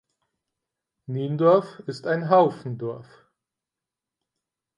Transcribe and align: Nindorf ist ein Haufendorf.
Nindorf 1.05 1.77
ist 1.85 2.07
ein 2.07 2.31
Haufendorf. 2.31 3.05